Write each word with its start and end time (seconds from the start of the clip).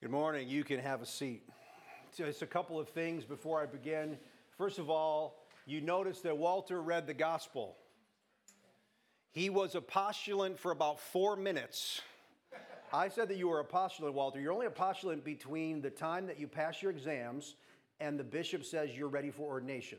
Good 0.00 0.12
morning. 0.12 0.48
You 0.48 0.62
can 0.62 0.78
have 0.78 1.02
a 1.02 1.06
seat. 1.06 1.42
Just 2.16 2.40
a 2.42 2.46
couple 2.46 2.78
of 2.78 2.88
things 2.88 3.24
before 3.24 3.60
I 3.60 3.66
begin. 3.66 4.16
First 4.56 4.78
of 4.78 4.88
all, 4.88 5.42
you 5.66 5.80
notice 5.80 6.20
that 6.20 6.38
Walter 6.38 6.80
read 6.80 7.08
the 7.08 7.14
gospel. 7.14 7.74
He 9.32 9.50
was 9.50 9.74
a 9.74 9.80
postulant 9.80 10.56
for 10.56 10.70
about 10.70 11.00
four 11.00 11.34
minutes. 11.34 12.00
I 12.92 13.08
said 13.08 13.28
that 13.28 13.38
you 13.38 13.48
were 13.48 13.58
a 13.58 13.64
postulant, 13.64 14.14
Walter. 14.14 14.40
You're 14.40 14.52
only 14.52 14.66
a 14.66 14.70
postulant 14.70 15.24
between 15.24 15.82
the 15.82 15.90
time 15.90 16.28
that 16.28 16.38
you 16.38 16.46
pass 16.46 16.80
your 16.80 16.92
exams 16.92 17.56
and 17.98 18.20
the 18.20 18.24
bishop 18.24 18.64
says 18.64 18.90
you're 18.94 19.08
ready 19.08 19.32
for 19.32 19.48
ordination. 19.48 19.98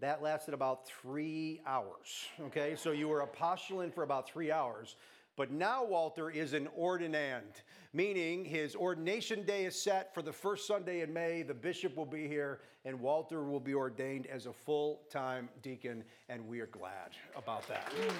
That 0.00 0.22
lasted 0.22 0.52
about 0.52 0.86
three 0.86 1.62
hours. 1.66 2.26
Okay, 2.42 2.76
so 2.76 2.90
you 2.92 3.08
were 3.08 3.20
a 3.20 3.26
postulant 3.26 3.94
for 3.94 4.02
about 4.02 4.28
three 4.28 4.52
hours. 4.52 4.96
But 5.36 5.50
now 5.50 5.84
Walter 5.84 6.30
is 6.30 6.52
an 6.52 6.68
ordinand, 6.78 7.62
meaning 7.92 8.44
his 8.44 8.74
ordination 8.74 9.44
day 9.44 9.64
is 9.64 9.80
set 9.80 10.12
for 10.14 10.22
the 10.22 10.32
first 10.32 10.66
Sunday 10.66 11.00
in 11.00 11.12
May. 11.12 11.42
The 11.42 11.54
bishop 11.54 11.96
will 11.96 12.06
be 12.06 12.28
here, 12.28 12.60
and 12.84 13.00
Walter 13.00 13.42
will 13.44 13.60
be 13.60 13.74
ordained 13.74 14.26
as 14.26 14.46
a 14.46 14.52
full 14.52 15.02
time 15.10 15.48
deacon, 15.62 16.04
and 16.28 16.46
we 16.46 16.60
are 16.60 16.66
glad 16.66 17.10
about 17.36 17.66
that. 17.68 17.90
Mm. 17.90 18.12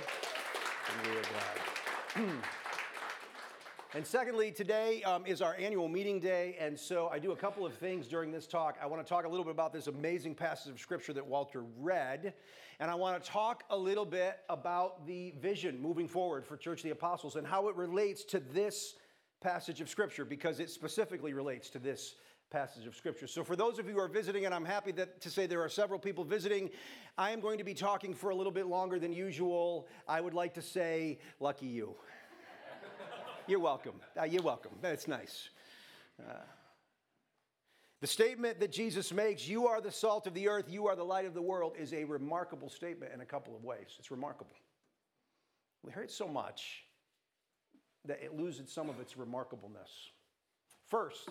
and 0.89 1.07
we 1.07 1.19
are 1.19 1.23
glad. 1.23 2.45
And 3.93 4.07
secondly, 4.07 4.53
today 4.53 5.03
um, 5.03 5.27
is 5.27 5.43
our 5.43 5.57
annual 5.59 5.89
meeting 5.89 6.21
day, 6.21 6.57
and 6.61 6.79
so 6.79 7.09
I 7.09 7.19
do 7.19 7.33
a 7.33 7.37
couple 7.37 7.67
of 7.67 7.75
things 7.75 8.07
during 8.07 8.31
this 8.31 8.47
talk. 8.47 8.79
I 8.81 8.87
want 8.87 9.05
to 9.05 9.09
talk 9.09 9.25
a 9.25 9.29
little 9.29 9.43
bit 9.43 9.51
about 9.51 9.73
this 9.73 9.89
amazing 9.89 10.37
passage 10.37 10.71
of 10.71 10.79
scripture 10.79 11.13
that 11.13 11.27
Walter 11.27 11.65
read, 11.77 12.35
and 12.79 12.89
I 12.89 12.95
want 12.95 13.21
to 13.21 13.29
talk 13.29 13.65
a 13.69 13.77
little 13.77 14.05
bit 14.05 14.39
about 14.49 15.09
the 15.09 15.33
vision 15.41 15.83
moving 15.83 16.07
forward 16.07 16.47
for 16.47 16.57
Church 16.57 16.79
of 16.79 16.85
the 16.85 16.91
Apostles 16.91 17.35
and 17.35 17.45
how 17.45 17.67
it 17.67 17.75
relates 17.75 18.23
to 18.27 18.39
this 18.39 18.95
passage 19.41 19.81
of 19.81 19.89
scripture, 19.89 20.25
because 20.25 20.61
it 20.61 20.71
specifically 20.71 21.33
relates 21.33 21.69
to 21.71 21.81
this 21.81 22.15
passage 22.53 22.87
of 22.87 22.95
scripture. 22.95 23.27
So, 23.27 23.43
for 23.43 23.57
those 23.57 23.81
of 23.81 23.89
you 23.89 23.95
who 23.95 24.01
are 24.01 24.07
visiting, 24.07 24.47
and 24.47 24.55
I'm 24.55 24.65
happy 24.65 24.93
that, 24.93 25.21
to 25.23 25.31
say 25.31 25.49
there 25.49 25.63
are 25.63 25.69
several 25.69 25.99
people 25.99 26.23
visiting, 26.23 26.71
I 27.19 27.33
am 27.33 27.41
going 27.41 27.59
to 27.59 27.65
be 27.65 27.75
talking 27.75 28.15
for 28.15 28.31
a 28.31 28.37
little 28.37 28.53
bit 28.53 28.67
longer 28.67 29.01
than 29.01 29.13
usual. 29.13 29.89
I 30.07 30.21
would 30.21 30.35
like 30.35 30.55
to 30.55 30.63
say, 30.63 31.19
lucky 31.41 31.67
you. 31.67 31.97
You're 33.51 33.59
welcome. 33.59 33.95
Uh, 34.17 34.23
you're 34.23 34.45
welcome. 34.45 34.71
That's 34.81 35.09
nice. 35.09 35.49
Uh, 36.21 36.35
the 38.01 38.07
statement 38.07 38.61
that 38.61 38.71
Jesus 38.71 39.13
makes, 39.13 39.49
you 39.49 39.67
are 39.67 39.81
the 39.81 39.91
salt 39.91 40.29
of 40.29 40.35
the 40.35 40.47
earth, 40.47 40.67
you 40.69 40.87
are 40.87 40.95
the 40.95 41.03
light 41.03 41.25
of 41.25 41.35
the 41.35 41.43
world, 41.43 41.73
is 41.77 41.93
a 41.93 42.05
remarkable 42.05 42.69
statement 42.69 43.13
in 43.13 43.23
a 43.23 43.25
couple 43.25 43.57
of 43.57 43.65
ways. 43.65 43.97
It's 43.99 44.13
remarkable. 44.13 44.55
We 45.83 45.91
hear 45.91 46.05
it 46.05 46.13
so 46.13 46.29
much 46.29 46.85
that 48.05 48.23
it 48.23 48.39
loses 48.39 48.71
some 48.71 48.89
of 48.89 49.01
its 49.01 49.15
remarkableness. 49.15 50.13
First, 50.87 51.31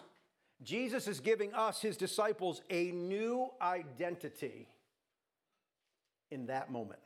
Jesus 0.62 1.08
is 1.08 1.22
giving 1.22 1.54
us, 1.54 1.82
his 1.82 1.96
disciples, 1.96 2.64
a 2.70 2.92
new 2.92 3.50
identity 3.62 4.68
in 6.32 6.48
that 6.48 6.70
moment. 6.70 7.00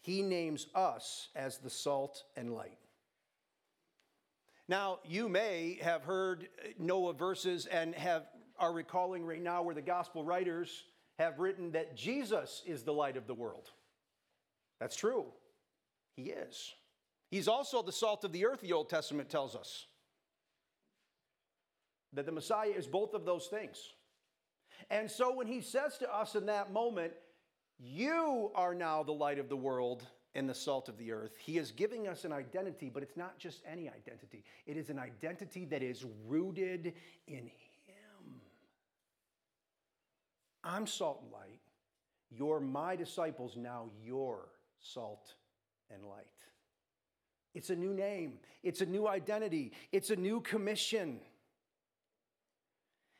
He 0.00 0.22
names 0.22 0.68
us 0.74 1.28
as 1.36 1.58
the 1.58 1.68
salt 1.68 2.24
and 2.34 2.54
light. 2.54 2.78
Now, 4.68 4.98
you 5.04 5.28
may 5.28 5.78
have 5.82 6.02
heard 6.02 6.48
uh, 6.64 6.68
Noah 6.78 7.14
verses 7.14 7.66
and 7.66 7.94
have, 7.94 8.24
are 8.58 8.72
recalling 8.72 9.24
right 9.24 9.42
now 9.42 9.62
where 9.62 9.74
the 9.74 9.82
gospel 9.82 10.24
writers 10.24 10.84
have 11.18 11.38
written 11.38 11.72
that 11.72 11.96
Jesus 11.96 12.62
is 12.66 12.82
the 12.82 12.92
light 12.92 13.16
of 13.16 13.26
the 13.26 13.34
world. 13.34 13.70
That's 14.80 14.96
true. 14.96 15.26
He 16.16 16.24
is. 16.24 16.74
He's 17.30 17.48
also 17.48 17.82
the 17.82 17.92
salt 17.92 18.24
of 18.24 18.32
the 18.32 18.46
earth, 18.46 18.60
the 18.60 18.72
Old 18.72 18.88
Testament 18.88 19.28
tells 19.28 19.54
us. 19.54 19.86
That 22.12 22.26
the 22.26 22.32
Messiah 22.32 22.70
is 22.70 22.86
both 22.86 23.14
of 23.14 23.24
those 23.24 23.46
things. 23.46 23.78
And 24.90 25.10
so 25.10 25.34
when 25.34 25.46
he 25.46 25.60
says 25.60 25.98
to 25.98 26.14
us 26.14 26.34
in 26.34 26.46
that 26.46 26.72
moment, 26.72 27.12
You 27.78 28.50
are 28.54 28.74
now 28.74 29.02
the 29.02 29.12
light 29.12 29.38
of 29.38 29.48
the 29.48 29.56
world, 29.56 30.04
and 30.36 30.48
the 30.48 30.54
salt 30.54 30.90
of 30.90 30.98
the 30.98 31.10
earth. 31.10 31.34
He 31.38 31.56
is 31.56 31.72
giving 31.72 32.06
us 32.06 32.24
an 32.26 32.32
identity, 32.32 32.90
but 32.92 33.02
it's 33.02 33.16
not 33.16 33.38
just 33.38 33.62
any 33.66 33.88
identity. 33.88 34.44
It 34.66 34.76
is 34.76 34.90
an 34.90 34.98
identity 34.98 35.64
that 35.64 35.82
is 35.82 36.04
rooted 36.28 36.92
in 37.26 37.46
Him. 37.46 38.40
I'm 40.62 40.86
salt 40.86 41.22
and 41.22 41.32
light. 41.32 41.60
You're 42.30 42.60
my 42.60 42.96
disciples, 42.96 43.56
now 43.56 43.86
you're 44.04 44.48
salt 44.78 45.34
and 45.90 46.04
light. 46.04 46.26
It's 47.54 47.70
a 47.70 47.76
new 47.76 47.94
name, 47.94 48.34
it's 48.62 48.82
a 48.82 48.86
new 48.86 49.08
identity, 49.08 49.72
it's 49.90 50.10
a 50.10 50.16
new 50.16 50.40
commission. 50.42 51.20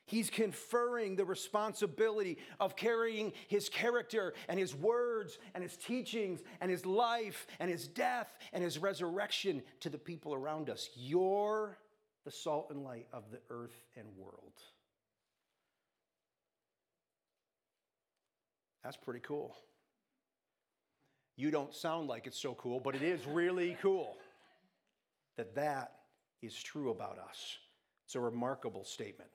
He's 0.06 0.30
conferring 0.30 1.16
the 1.16 1.24
responsibility 1.24 2.38
of 2.60 2.76
carrying 2.76 3.32
his 3.48 3.68
character 3.68 4.34
and 4.48 4.58
his 4.58 4.74
words 4.74 5.38
and 5.52 5.64
his 5.64 5.76
teachings 5.76 6.40
and 6.60 6.70
his 6.70 6.86
life 6.86 7.48
and 7.58 7.68
his 7.68 7.88
death 7.88 8.38
and 8.52 8.62
his 8.62 8.78
resurrection 8.78 9.62
to 9.80 9.90
the 9.90 9.98
people 9.98 10.32
around 10.32 10.70
us. 10.70 10.90
You're 10.94 11.76
the 12.24 12.30
salt 12.30 12.70
and 12.70 12.84
light 12.84 13.08
of 13.12 13.24
the 13.32 13.40
earth 13.50 13.84
and 13.96 14.06
world. 14.16 14.52
That's 18.84 18.96
pretty 18.96 19.20
cool. 19.20 19.56
You 21.36 21.50
don't 21.50 21.74
sound 21.74 22.08
like 22.08 22.28
it's 22.28 22.40
so 22.40 22.54
cool, 22.54 22.78
but 22.78 22.94
it 22.94 23.02
is 23.02 23.26
really 23.26 23.76
cool 23.82 24.16
that 25.36 25.56
that 25.56 25.92
is 26.42 26.54
true 26.54 26.90
about 26.90 27.18
us. 27.18 27.58
It's 28.04 28.14
a 28.14 28.20
remarkable 28.20 28.84
statement. 28.84 29.30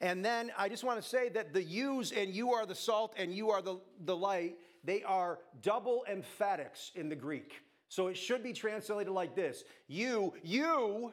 And 0.00 0.24
then 0.24 0.50
I 0.56 0.68
just 0.68 0.84
want 0.84 1.02
to 1.02 1.08
say 1.08 1.28
that 1.30 1.52
the 1.52 1.62
yous 1.62 2.12
and 2.12 2.30
you 2.30 2.52
are 2.52 2.66
the 2.66 2.74
salt 2.74 3.14
and 3.16 3.32
you 3.32 3.50
are 3.50 3.62
the, 3.62 3.80
the 4.04 4.16
light, 4.16 4.56
they 4.82 5.02
are 5.02 5.38
double 5.62 6.04
emphatics 6.08 6.92
in 6.94 7.08
the 7.08 7.16
Greek. 7.16 7.62
So 7.88 8.08
it 8.08 8.16
should 8.16 8.42
be 8.42 8.52
translated 8.52 9.12
like 9.12 9.34
this 9.34 9.64
You, 9.86 10.34
you, 10.42 11.12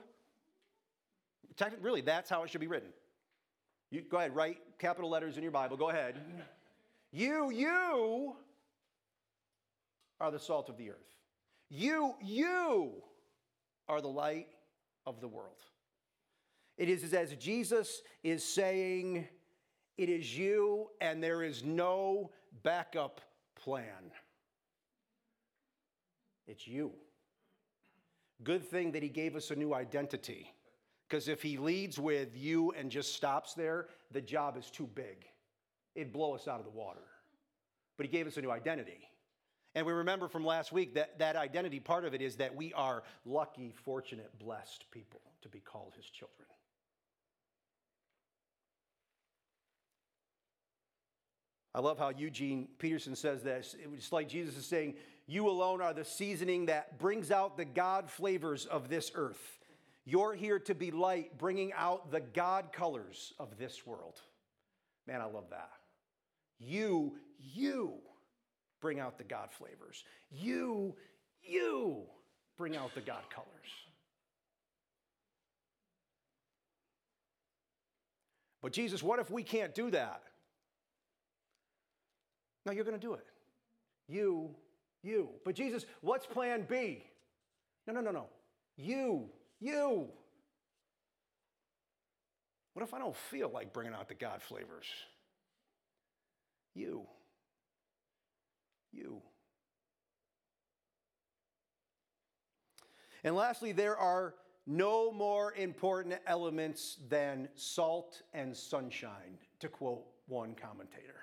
really, 1.81 2.01
that's 2.01 2.29
how 2.29 2.43
it 2.43 2.49
should 2.49 2.61
be 2.61 2.67
written. 2.67 2.89
You, 3.91 4.01
go 4.01 4.17
ahead, 4.17 4.35
write 4.35 4.57
capital 4.79 5.09
letters 5.09 5.37
in 5.37 5.43
your 5.43 5.51
Bible. 5.51 5.77
Go 5.77 5.89
ahead. 5.89 6.15
You, 7.11 7.51
you 7.51 8.35
are 10.19 10.31
the 10.31 10.39
salt 10.39 10.69
of 10.69 10.77
the 10.77 10.91
earth. 10.91 10.97
You, 11.69 12.15
you 12.21 12.93
are 13.87 14.01
the 14.01 14.07
light 14.07 14.47
of 15.05 15.19
the 15.19 15.27
world. 15.27 15.61
It 16.81 16.89
is 16.89 17.13
as 17.13 17.35
Jesus 17.35 18.01
is 18.23 18.43
saying, 18.43 19.27
It 19.99 20.09
is 20.09 20.35
you, 20.35 20.87
and 20.99 21.21
there 21.21 21.43
is 21.43 21.63
no 21.63 22.31
backup 22.63 23.21
plan. 23.53 24.11
It's 26.47 26.67
you. 26.67 26.93
Good 28.43 28.67
thing 28.67 28.93
that 28.93 29.03
he 29.03 29.09
gave 29.09 29.35
us 29.35 29.51
a 29.51 29.55
new 29.55 29.75
identity. 29.75 30.51
Because 31.07 31.27
if 31.27 31.43
he 31.43 31.55
leads 31.55 31.99
with 31.99 32.35
you 32.35 32.71
and 32.71 32.89
just 32.89 33.13
stops 33.13 33.53
there, 33.53 33.85
the 34.09 34.21
job 34.21 34.57
is 34.57 34.71
too 34.71 34.89
big. 34.95 35.27
It'd 35.93 36.11
blow 36.11 36.33
us 36.33 36.47
out 36.47 36.57
of 36.57 36.65
the 36.65 36.71
water. 36.71 37.05
But 37.95 38.07
he 38.07 38.11
gave 38.11 38.25
us 38.25 38.37
a 38.37 38.41
new 38.41 38.49
identity. 38.49 39.07
And 39.75 39.85
we 39.85 39.93
remember 39.93 40.27
from 40.27 40.43
last 40.43 40.71
week 40.71 40.95
that 40.95 41.19
that 41.19 41.35
identity 41.35 41.79
part 41.79 42.05
of 42.05 42.15
it 42.15 42.23
is 42.23 42.37
that 42.37 42.55
we 42.55 42.73
are 42.73 43.03
lucky, 43.23 43.71
fortunate, 43.71 44.31
blessed 44.39 44.85
people 44.89 45.21
to 45.43 45.47
be 45.47 45.59
called 45.59 45.93
his 45.95 46.09
children. 46.09 46.47
I 51.73 51.79
love 51.79 51.97
how 51.97 52.09
Eugene 52.09 52.67
Peterson 52.79 53.15
says 53.15 53.41
this. 53.41 53.75
It's 53.93 54.11
like 54.11 54.27
Jesus 54.27 54.57
is 54.57 54.65
saying, 54.65 54.95
You 55.25 55.47
alone 55.49 55.81
are 55.81 55.93
the 55.93 56.03
seasoning 56.03 56.65
that 56.65 56.99
brings 56.99 57.31
out 57.31 57.55
the 57.55 57.65
God 57.65 58.09
flavors 58.09 58.65
of 58.65 58.89
this 58.89 59.11
earth. 59.15 59.59
You're 60.03 60.33
here 60.33 60.59
to 60.59 60.75
be 60.75 60.91
light, 60.91 61.37
bringing 61.37 61.71
out 61.73 62.11
the 62.11 62.19
God 62.19 62.73
colors 62.73 63.33
of 63.39 63.57
this 63.57 63.85
world. 63.85 64.19
Man, 65.07 65.21
I 65.21 65.25
love 65.25 65.49
that. 65.51 65.69
You, 66.59 67.15
you 67.39 67.93
bring 68.81 68.99
out 68.99 69.17
the 69.17 69.23
God 69.23 69.49
flavors. 69.51 70.03
You, 70.29 70.95
you 71.41 72.03
bring 72.57 72.75
out 72.75 72.93
the 72.95 73.01
God 73.01 73.23
colors. 73.33 73.47
But 78.61 78.73
Jesus, 78.73 79.01
what 79.01 79.19
if 79.19 79.31
we 79.31 79.43
can't 79.43 79.73
do 79.73 79.89
that? 79.91 80.21
No, 82.65 82.71
you're 82.71 82.83
going 82.83 82.99
to 82.99 83.05
do 83.05 83.13
it. 83.13 83.25
You, 84.07 84.51
you. 85.03 85.29
But 85.43 85.55
Jesus, 85.55 85.85
what's 86.01 86.25
plan 86.25 86.65
B? 86.67 87.03
No, 87.87 87.93
no, 87.93 88.01
no, 88.01 88.11
no. 88.11 88.25
You, 88.77 89.29
you. 89.59 90.07
What 92.73 92.83
if 92.83 92.93
I 92.93 92.99
don't 92.99 93.15
feel 93.15 93.49
like 93.49 93.73
bringing 93.73 93.93
out 93.93 94.07
the 94.07 94.15
God 94.15 94.41
flavors? 94.41 94.85
You. 96.73 97.05
You. 98.91 99.21
And 103.23 103.35
lastly, 103.35 103.71
there 103.71 103.97
are 103.97 104.35
no 104.65 105.11
more 105.11 105.53
important 105.55 106.15
elements 106.27 106.97
than 107.09 107.49
salt 107.55 108.21
and 108.33 108.55
sunshine, 108.55 109.37
to 109.59 109.67
quote 109.67 110.05
one 110.27 110.55
commentator. 110.55 111.21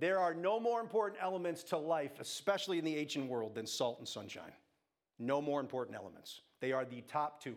There 0.00 0.18
are 0.18 0.34
no 0.34 0.58
more 0.58 0.80
important 0.80 1.22
elements 1.22 1.62
to 1.64 1.78
life, 1.78 2.18
especially 2.20 2.78
in 2.78 2.84
the 2.84 2.96
ancient 2.96 3.28
world, 3.28 3.54
than 3.54 3.66
salt 3.66 3.98
and 3.98 4.08
sunshine. 4.08 4.52
No 5.18 5.40
more 5.40 5.60
important 5.60 5.96
elements. 5.96 6.40
They 6.60 6.72
are 6.72 6.84
the 6.84 7.02
top 7.02 7.42
two 7.42 7.56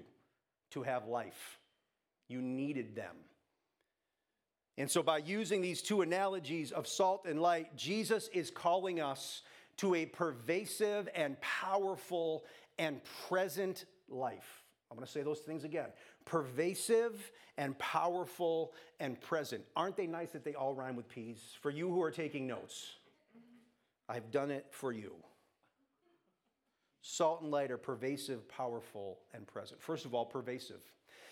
to 0.72 0.84
have 0.84 1.08
life. 1.08 1.60
You 2.28 2.42
needed 2.42 2.96
them. 2.96 3.16
And 4.78 4.90
so, 4.90 5.02
by 5.02 5.18
using 5.18 5.62
these 5.62 5.82
two 5.82 6.02
analogies 6.02 6.72
of 6.72 6.88
salt 6.88 7.26
and 7.28 7.42
light, 7.42 7.76
Jesus 7.76 8.28
is 8.28 8.52
calling 8.52 9.02
us 9.02 9.42
to 9.78 9.96
a 9.96 10.06
pervasive 10.06 11.10
and 11.16 11.40
powerful 11.42 12.44
and 12.78 13.02
present 13.28 13.86
life. 14.08 14.67
I'm 14.90 14.96
going 14.96 15.06
to 15.06 15.12
say 15.12 15.22
those 15.22 15.40
things 15.40 15.64
again 15.64 15.90
pervasive 16.26 17.32
and 17.58 17.78
powerful 17.80 18.74
and 19.00 19.20
present. 19.22 19.64
Aren't 19.76 19.98
they 19.98 20.08
nice 20.08 20.32
that 20.32 20.44
they 20.44 20.54
all 20.54 20.74
rhyme 20.74 20.96
with 20.96 21.10
peas? 21.10 21.56
For 21.62 21.72
you 21.72 21.90
who 21.90 22.02
are 22.02 22.12
taking 22.12 22.48
notes, 22.48 22.96
I've 24.10 24.32
done 24.32 24.52
it 24.52 24.66
for 24.70 24.92
you. 24.92 25.14
Salt 27.02 27.42
and 27.42 27.52
light 27.52 27.72
are 27.72 27.78
pervasive, 27.78 28.48
powerful, 28.50 29.20
and 29.34 29.48
present. 29.48 29.82
First 29.82 30.06
of 30.06 30.14
all, 30.14 30.26
pervasive. 30.26 30.82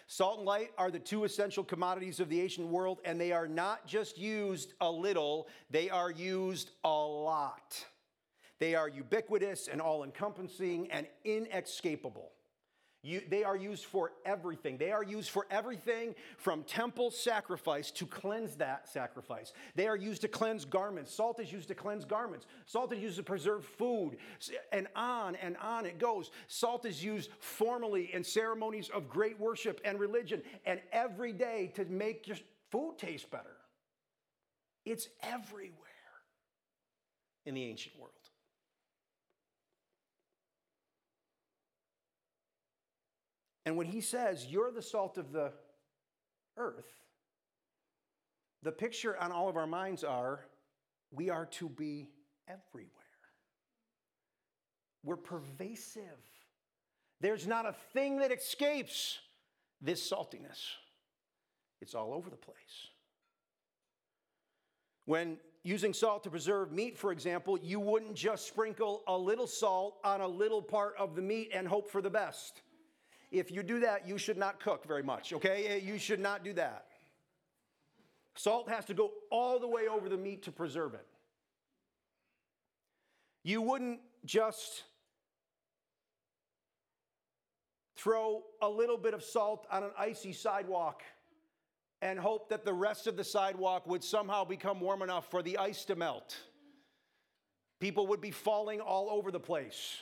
Salt 0.08 0.38
and 0.38 0.46
light 0.46 0.72
are 0.78 0.92
the 0.92 1.00
two 1.00 1.24
essential 1.24 1.64
commodities 1.64 2.20
of 2.20 2.30
the 2.30 2.40
ancient 2.40 2.68
world, 2.68 3.00
and 3.04 3.20
they 3.20 3.32
are 3.32 3.48
not 3.48 3.86
just 3.88 4.18
used 4.18 4.74
a 4.80 4.90
little, 4.90 5.48
they 5.70 5.90
are 5.90 6.12
used 6.12 6.72
a 6.84 6.90
lot. 6.90 7.84
They 8.60 8.76
are 8.76 8.88
ubiquitous 8.88 9.68
and 9.68 9.82
all 9.82 10.04
encompassing 10.04 10.90
and 10.92 11.08
inescapable. 11.26 12.32
You, 13.06 13.22
they 13.30 13.44
are 13.44 13.56
used 13.56 13.86
for 13.86 14.14
everything. 14.26 14.80
They 14.80 14.92
are 14.92 15.04
used 15.04 15.30
for 15.30 15.46
everything 15.52 16.16
from 16.40 16.64
temple 16.64 17.12
sacrifice 17.12 17.92
to 17.92 18.08
cleanse 18.08 18.56
that 18.56 18.90
sacrifice. 18.90 19.54
They 19.76 19.88
are 19.88 19.96
used 19.96 20.22
to 20.24 20.28
cleanse 20.28 20.66
garments. 20.66 21.14
Salt 21.14 21.40
is 21.40 21.52
used 21.52 21.68
to 21.68 21.76
cleanse 21.76 22.04
garments. 22.04 22.48
Salt 22.66 22.92
is 22.94 23.00
used 23.00 23.18
to 23.18 23.24
preserve 23.24 23.64
food. 23.64 24.18
And 24.72 24.88
on 24.96 25.36
and 25.36 25.56
on 25.58 25.86
it 25.86 26.00
goes. 26.00 26.32
Salt 26.48 26.86
is 26.86 27.04
used 27.04 27.30
formally 27.38 28.10
in 28.12 28.24
ceremonies 28.24 28.90
of 28.90 29.08
great 29.08 29.40
worship 29.40 29.80
and 29.86 30.00
religion 30.00 30.42
and 30.66 30.82
every 30.92 31.32
day 31.32 31.72
to 31.76 31.86
make 31.86 32.28
your 32.28 32.38
food 32.72 32.96
taste 32.98 33.30
better. 33.30 33.56
It's 34.84 35.10
everywhere 35.22 35.76
in 37.46 37.54
the 37.54 37.66
ancient 37.66 38.00
world. 38.00 38.15
And 43.66 43.78
when 43.78 43.88
he 43.88 44.02
says, 44.02 44.46
You're 44.46 44.72
the 44.72 44.82
salt 44.82 45.18
of 45.18 45.32
the 45.32 45.52
earth, 46.58 46.92
the 48.64 48.72
picture 48.72 49.18
on 49.18 49.32
all 49.32 49.50
of 49.50 49.58
our 49.58 49.68
minds 49.68 50.04
are 50.04 50.46
we 51.12 51.30
are 51.30 51.46
to 51.46 51.70
be 51.70 52.10
everywhere. 52.48 52.92
We're 55.04 55.18
pervasive. 55.18 56.04
There's 57.22 57.48
not 57.48 57.66
a 57.66 57.74
thing 57.94 58.18
that 58.18 58.32
escapes 58.32 59.20
this 59.82 60.10
saltiness, 60.10 60.60
it's 61.82 61.94
all 61.94 62.14
over 62.14 62.30
the 62.30 62.36
place. 62.36 62.56
When 65.06 65.38
using 65.64 65.94
salt 65.94 66.24
to 66.24 66.32
preserve 66.32 66.72
meat, 66.72 66.98
for 66.98 67.12
example, 67.12 67.60
you 67.62 67.80
wouldn't 67.80 68.16
just 68.16 68.48
sprinkle 68.48 69.04
a 69.08 69.16
little 69.16 69.46
salt 69.46 69.98
on 70.04 70.22
a 70.22 70.28
little 70.28 70.62
part 70.62 70.96
of 70.98 71.16
the 71.16 71.22
meat 71.22 71.52
and 71.54 71.68
hope 71.68 71.90
for 71.90 72.02
the 72.02 72.10
best. 72.10 72.62
If 73.40 73.52
you 73.52 73.64
do 73.64 73.82
that, 73.82 74.08
you 74.08 74.18
should 74.18 74.38
not 74.38 74.62
cook 74.62 74.86
very 74.86 75.04
much, 75.04 75.34
okay? 75.34 75.66
Eh, 75.68 75.76
you 75.78 75.98
should 75.98 76.22
not 76.22 76.44
do 76.44 76.54
that. 76.54 76.86
Salt 78.36 78.70
has 78.70 78.86
to 78.86 78.94
go 78.94 79.12
all 79.30 79.60
the 79.60 79.68
way 79.68 79.88
over 79.88 80.08
the 80.08 80.18
meat 80.18 80.44
to 80.44 80.52
preserve 80.52 80.94
it. 80.94 81.06
You 83.44 83.62
wouldn't 83.62 84.00
just 84.24 84.84
throw 87.98 88.44
a 88.62 88.70
little 88.70 88.98
bit 88.98 89.14
of 89.14 89.24
salt 89.24 89.68
on 89.70 89.84
an 89.84 89.92
icy 89.98 90.32
sidewalk 90.32 91.04
and 92.02 92.18
hope 92.18 92.50
that 92.50 92.64
the 92.64 92.74
rest 92.74 93.06
of 93.08 93.18
the 93.18 93.24
sidewalk 93.24 93.86
would 93.86 94.04
somehow 94.04 94.46
become 94.46 94.80
warm 94.80 95.02
enough 95.02 95.30
for 95.30 95.42
the 95.42 95.58
ice 95.58 95.86
to 95.86 95.96
melt. 95.96 96.38
People 97.80 98.08
would 98.08 98.22
be 98.22 98.32
falling 98.32 98.80
all 98.80 99.10
over 99.10 99.32
the 99.32 99.40
place. 99.40 99.98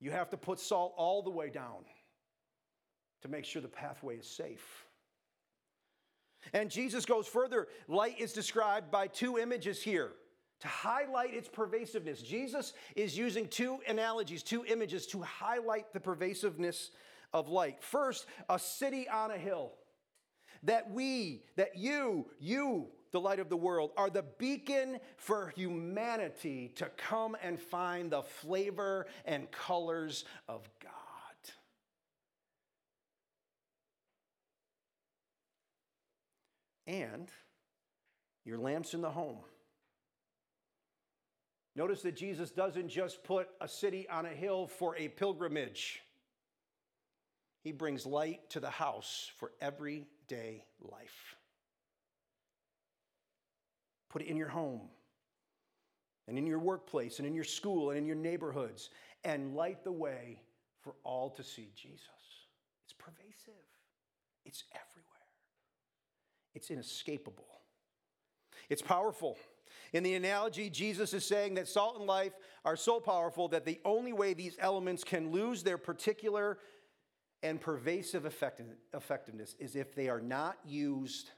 You 0.00 0.10
have 0.10 0.30
to 0.30 0.36
put 0.36 0.60
salt 0.60 0.94
all 0.96 1.22
the 1.22 1.30
way 1.30 1.50
down 1.50 1.84
to 3.22 3.28
make 3.28 3.44
sure 3.44 3.62
the 3.62 3.68
pathway 3.68 4.16
is 4.16 4.26
safe. 4.26 4.86
And 6.52 6.70
Jesus 6.70 7.04
goes 7.04 7.26
further. 7.26 7.66
Light 7.88 8.20
is 8.20 8.32
described 8.32 8.90
by 8.90 9.08
two 9.08 9.38
images 9.38 9.82
here 9.82 10.12
to 10.60 10.68
highlight 10.68 11.34
its 11.34 11.48
pervasiveness. 11.48 12.22
Jesus 12.22 12.72
is 12.94 13.16
using 13.16 13.48
two 13.48 13.78
analogies, 13.88 14.42
two 14.42 14.64
images 14.66 15.06
to 15.08 15.22
highlight 15.22 15.92
the 15.92 16.00
pervasiveness 16.00 16.90
of 17.32 17.48
light. 17.48 17.82
First, 17.82 18.26
a 18.48 18.58
city 18.58 19.08
on 19.08 19.30
a 19.30 19.38
hill. 19.38 19.72
That 20.62 20.90
we, 20.90 21.44
that 21.56 21.76
you, 21.76 22.26
you, 22.40 22.88
the 23.12 23.20
light 23.20 23.38
of 23.38 23.48
the 23.48 23.56
world, 23.56 23.92
are 23.96 24.10
the 24.10 24.24
beacon 24.38 24.98
for 25.16 25.52
humanity 25.56 26.72
to 26.76 26.90
come 26.96 27.36
and 27.42 27.60
find 27.60 28.10
the 28.10 28.22
flavor 28.22 29.06
and 29.24 29.50
colors 29.50 30.24
of 30.48 30.68
God. 30.82 30.92
And 36.86 37.30
your 38.44 38.58
lamps 38.58 38.94
in 38.94 39.00
the 39.00 39.10
home. 39.10 39.38
Notice 41.74 42.00
that 42.02 42.16
Jesus 42.16 42.50
doesn't 42.50 42.88
just 42.88 43.22
put 43.22 43.48
a 43.60 43.68
city 43.68 44.08
on 44.08 44.24
a 44.24 44.30
hill 44.30 44.66
for 44.66 44.96
a 44.96 45.08
pilgrimage. 45.08 46.00
He 47.62 47.72
brings 47.72 48.06
light 48.06 48.48
to 48.50 48.60
the 48.60 48.70
house 48.70 49.30
for 49.36 49.52
everyday 49.60 50.64
life. 50.80 51.36
Put 54.08 54.22
it 54.22 54.28
in 54.28 54.36
your 54.36 54.48
home 54.48 54.82
and 56.28 56.38
in 56.38 56.46
your 56.46 56.58
workplace 56.58 57.18
and 57.18 57.26
in 57.26 57.34
your 57.34 57.44
school 57.44 57.90
and 57.90 57.98
in 57.98 58.06
your 58.06 58.16
neighborhoods 58.16 58.90
and 59.24 59.54
light 59.54 59.84
the 59.84 59.92
way 59.92 60.40
for 60.80 60.94
all 61.04 61.30
to 61.30 61.42
see 61.42 61.70
Jesus. 61.74 62.00
It's 62.84 62.92
pervasive, 62.92 63.62
it's 64.44 64.64
everywhere, 64.72 65.06
it's 66.54 66.70
inescapable, 66.70 67.48
it's 68.68 68.82
powerful. 68.82 69.36
In 69.92 70.02
the 70.02 70.14
analogy, 70.14 70.68
Jesus 70.68 71.14
is 71.14 71.24
saying 71.24 71.54
that 71.54 71.68
salt 71.68 71.98
and 71.98 72.06
life 72.06 72.32
are 72.64 72.76
so 72.76 72.98
powerful 73.00 73.48
that 73.48 73.64
the 73.64 73.80
only 73.84 74.12
way 74.12 74.34
these 74.34 74.56
elements 74.58 75.04
can 75.04 75.30
lose 75.30 75.62
their 75.62 75.78
particular 75.78 76.58
and 77.42 77.60
pervasive 77.60 78.26
effectiveness 78.26 79.54
is 79.58 79.76
if 79.76 79.94
they 79.94 80.08
are 80.08 80.20
not 80.20 80.56
used 80.64 81.30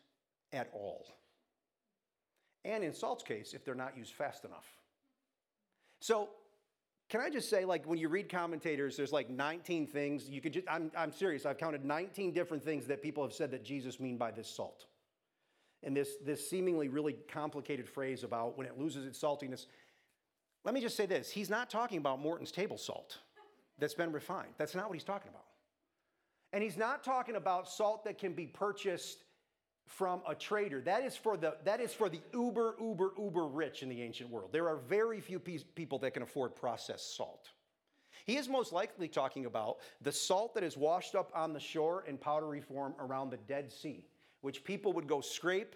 at 0.52 0.70
all 0.72 1.06
and 2.68 2.84
in 2.84 2.92
salt's 2.92 3.24
case, 3.24 3.54
if 3.54 3.64
they're 3.64 3.74
not 3.74 3.96
used 3.96 4.12
fast 4.12 4.44
enough. 4.44 4.66
So, 6.00 6.28
can 7.08 7.22
I 7.22 7.30
just 7.30 7.48
say, 7.48 7.64
like, 7.64 7.86
when 7.86 7.98
you 7.98 8.10
read 8.10 8.28
commentators, 8.28 8.94
there's 8.94 9.12
like 9.12 9.30
19 9.30 9.86
things 9.86 10.28
you 10.28 10.42
could 10.42 10.52
just, 10.52 10.66
I'm, 10.70 10.92
I'm 10.96 11.10
serious, 11.10 11.46
I've 11.46 11.56
counted 11.56 11.84
19 11.84 12.32
different 12.32 12.62
things 12.62 12.86
that 12.86 13.02
people 13.02 13.22
have 13.22 13.32
said 13.32 13.50
that 13.52 13.64
Jesus 13.64 13.98
mean 13.98 14.18
by 14.18 14.30
this 14.30 14.48
salt. 14.48 14.84
And 15.82 15.96
this, 15.96 16.16
this 16.22 16.48
seemingly 16.48 16.88
really 16.88 17.14
complicated 17.32 17.88
phrase 17.88 18.24
about 18.24 18.58
when 18.58 18.66
it 18.66 18.78
loses 18.78 19.06
its 19.06 19.18
saltiness. 19.18 19.66
Let 20.64 20.74
me 20.74 20.82
just 20.82 20.96
say 20.96 21.06
this 21.06 21.30
He's 21.30 21.48
not 21.48 21.70
talking 21.70 21.98
about 21.98 22.20
Morton's 22.20 22.52
table 22.52 22.76
salt 22.76 23.18
that's 23.78 23.94
been 23.94 24.12
refined. 24.12 24.52
That's 24.58 24.74
not 24.74 24.88
what 24.88 24.94
he's 24.94 25.04
talking 25.04 25.30
about. 25.30 25.44
And 26.52 26.62
he's 26.62 26.76
not 26.76 27.02
talking 27.04 27.36
about 27.36 27.68
salt 27.68 28.04
that 28.04 28.18
can 28.18 28.34
be 28.34 28.46
purchased 28.46 29.24
from 29.88 30.20
a 30.28 30.34
trader. 30.34 30.80
That 30.82 31.02
is 31.02 31.16
for 31.16 31.36
the, 31.36 31.56
that 31.64 31.80
is 31.80 31.92
for 31.92 32.08
the 32.08 32.20
uber, 32.32 32.76
uber, 32.80 33.12
uber 33.18 33.46
rich 33.46 33.82
in 33.82 33.88
the 33.88 34.02
ancient 34.02 34.30
world. 34.30 34.50
There 34.52 34.68
are 34.68 34.76
very 34.76 35.20
few 35.20 35.40
pe- 35.40 35.58
people 35.74 35.98
that 36.00 36.12
can 36.12 36.22
afford 36.22 36.54
processed 36.54 37.16
salt. 37.16 37.48
He 38.26 38.36
is 38.36 38.48
most 38.48 38.72
likely 38.72 39.08
talking 39.08 39.46
about 39.46 39.78
the 40.02 40.12
salt 40.12 40.54
that 40.54 40.62
is 40.62 40.76
washed 40.76 41.14
up 41.14 41.32
on 41.34 41.54
the 41.54 41.60
shore 41.60 42.04
in 42.06 42.18
powdery 42.18 42.60
form 42.60 42.94
around 43.00 43.30
the 43.30 43.38
Dead 43.38 43.72
Sea, 43.72 44.04
which 44.42 44.62
people 44.62 44.92
would 44.92 45.06
go 45.06 45.22
scrape, 45.22 45.74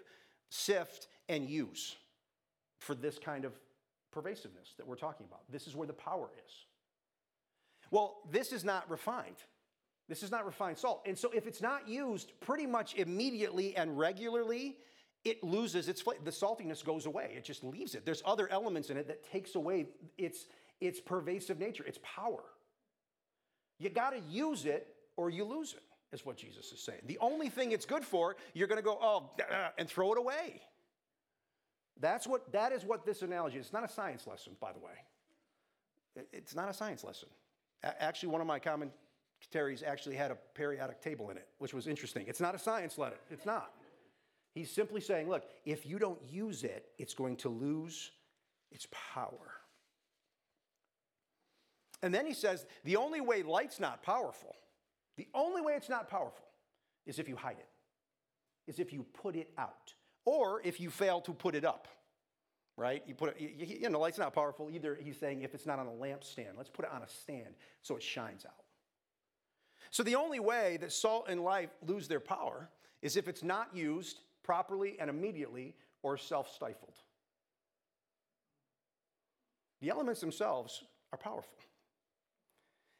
sift, 0.49 1.07
and 1.27 1.49
use 1.49 1.95
for 2.77 2.93
this 2.93 3.17
kind 3.17 3.45
of 3.45 3.53
pervasiveness 4.11 4.75
that 4.77 4.85
we're 4.85 4.95
talking 4.95 5.25
about. 5.27 5.41
This 5.51 5.65
is 5.65 5.75
where 5.75 5.87
the 5.87 5.93
power 5.93 6.29
is. 6.45 6.53
Well, 7.89 8.19
this 8.29 8.53
is 8.53 8.63
not 8.63 8.89
refined. 8.89 9.37
This 10.13 10.21
is 10.21 10.29
not 10.29 10.45
refined 10.45 10.77
salt. 10.77 11.01
And 11.07 11.17
so 11.17 11.31
if 11.33 11.47
it's 11.47 11.59
not 11.59 11.87
used 11.89 12.33
pretty 12.39 12.67
much 12.67 12.93
immediately 12.93 13.75
and 13.75 13.97
regularly, 13.97 14.77
it 15.25 15.43
loses 15.43 15.89
its 15.89 16.01
flavor. 16.01 16.21
The 16.23 16.29
saltiness 16.29 16.85
goes 16.85 17.07
away. 17.07 17.33
It 17.35 17.43
just 17.43 17.63
leaves 17.63 17.95
it. 17.95 18.05
There's 18.05 18.21
other 18.23 18.47
elements 18.51 18.91
in 18.91 18.97
it 18.97 19.07
that 19.07 19.27
takes 19.27 19.55
away 19.55 19.87
its, 20.19 20.45
its 20.79 20.99
pervasive 20.99 21.57
nature, 21.57 21.83
its 21.83 21.97
power. 22.03 22.43
You 23.79 23.89
got 23.89 24.11
to 24.11 24.19
use 24.29 24.67
it 24.67 24.85
or 25.17 25.31
you 25.31 25.45
lose 25.45 25.73
it, 25.73 25.81
is 26.15 26.23
what 26.23 26.37
Jesus 26.37 26.71
is 26.71 26.79
saying. 26.79 27.01
The 27.07 27.17
only 27.19 27.49
thing 27.49 27.71
it's 27.71 27.87
good 27.87 28.05
for, 28.05 28.35
you're 28.53 28.67
going 28.67 28.77
to 28.77 28.85
go, 28.85 28.99
oh, 29.01 29.31
and 29.79 29.89
throw 29.89 30.11
it 30.11 30.19
away. 30.19 30.61
That's 31.99 32.27
what, 32.27 32.51
that 32.51 32.71
is 32.71 32.85
what 32.85 33.03
this 33.03 33.23
analogy 33.23 33.57
is. 33.57 33.65
It's 33.65 33.73
not 33.73 33.83
a 33.83 33.91
science 33.91 34.27
lesson, 34.27 34.53
by 34.61 34.73
the 34.73 34.79
way. 34.79 36.27
It's 36.31 36.53
not 36.53 36.69
a 36.69 36.73
science 36.73 37.03
lesson. 37.03 37.29
Actually, 37.83 38.29
one 38.29 38.41
of 38.41 38.45
my 38.45 38.59
commentaries 39.51 39.83
actually 39.85 40.15
had 40.15 40.31
a 40.31 40.37
periodic 40.55 41.01
table 41.01 41.29
in 41.29 41.37
it, 41.37 41.47
which 41.59 41.73
was 41.73 41.87
interesting. 41.87 42.25
It's 42.27 42.39
not 42.39 42.55
a 42.55 42.59
science 42.59 42.97
letter. 42.97 43.17
It's 43.29 43.45
not. 43.45 43.71
He's 44.53 44.69
simply 44.69 45.01
saying, 45.01 45.29
look, 45.29 45.43
if 45.65 45.85
you 45.85 45.99
don't 45.99 46.21
use 46.29 46.63
it, 46.63 46.87
it's 46.97 47.13
going 47.13 47.37
to 47.37 47.49
lose 47.49 48.11
its 48.71 48.87
power. 49.13 49.51
And 52.01 52.13
then 52.13 52.25
he 52.25 52.33
says, 52.33 52.65
the 52.83 52.97
only 52.97 53.21
way 53.21 53.43
light's 53.43 53.79
not 53.79 54.03
powerful, 54.03 54.55
the 55.17 55.27
only 55.33 55.61
way 55.61 55.73
it's 55.73 55.89
not 55.89 56.09
powerful 56.09 56.45
is 57.05 57.19
if 57.19 57.27
you 57.27 57.35
hide 57.35 57.57
it, 57.59 57.69
is 58.67 58.79
if 58.79 58.93
you 58.93 59.05
put 59.13 59.35
it 59.35 59.49
out, 59.57 59.93
or 60.25 60.61
if 60.63 60.79
you 60.79 60.89
fail 60.89 61.21
to 61.21 61.33
put 61.33 61.55
it 61.55 61.65
up, 61.65 61.87
right? 62.77 63.03
You 63.07 63.15
put 63.15 63.29
it, 63.29 63.39
you, 63.39 63.77
you 63.81 63.89
know, 63.89 63.99
light's 63.99 64.17
not 64.17 64.33
powerful 64.33 64.69
either. 64.71 64.97
He's 65.01 65.17
saying 65.19 65.41
if 65.41 65.53
it's 65.53 65.65
not 65.65 65.79
on 65.79 65.87
a 65.87 65.91
lampstand, 65.91 66.57
let's 66.57 66.69
put 66.69 66.85
it 66.85 66.91
on 66.91 67.01
a 67.01 67.07
stand 67.07 67.55
so 67.81 67.95
it 67.95 68.03
shines 68.03 68.45
out. 68.45 68.62
So 69.93 70.01
the 70.01 70.15
only 70.15 70.39
way 70.39 70.77
that 70.77 70.91
salt 70.91 71.27
and 71.29 71.43
light 71.43 71.69
lose 71.85 72.07
their 72.07 72.19
power 72.19 72.67
is 73.03 73.15
if 73.15 73.27
it's 73.27 73.43
not 73.43 73.75
used 73.75 74.21
properly 74.43 74.97
and 74.99 75.07
immediately 75.07 75.75
or 76.01 76.17
self 76.17 76.51
stifled. 76.51 76.95
The 79.81 79.91
elements 79.91 80.19
themselves 80.19 80.83
are 81.11 81.19
powerful. 81.19 81.59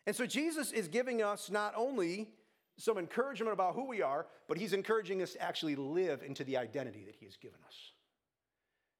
And 0.06 0.16
so 0.16 0.28
Jesus 0.28 0.72
is 0.72 0.88
giving 0.88 1.24
us 1.24 1.50
not 1.50 1.74
only 1.76 2.30
some 2.78 3.00
encouragement 3.00 3.54
about 3.54 3.74
who 3.74 3.88
we 3.88 4.04
are, 4.04 4.28
but 4.48 4.60
he's 4.60 4.74
encouraging 4.74 5.24
us 5.24 5.34
to 5.34 5.42
actually 5.42 5.76
live 5.76 6.22
into 6.22 6.44
the 6.44 6.58
identity 6.58 7.06
that 7.06 7.16
he 7.16 7.26
has 7.26 7.38
given 7.38 7.60
us. 7.66 7.76